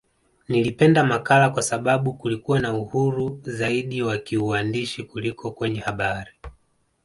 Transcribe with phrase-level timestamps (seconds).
[0.49, 6.31] Nilipenda makala kwa sababu kulikuwa na uhuru zaidi wa kiuandishi kuliko kwenye habari